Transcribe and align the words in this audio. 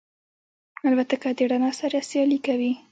الوتکه 0.87 1.29
د 1.37 1.39
رڼا 1.51 1.71
سره 1.79 1.97
سیالي 2.09 2.39
کوي. 2.45 2.71